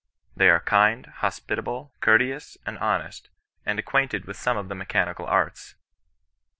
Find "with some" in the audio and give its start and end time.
4.25-4.57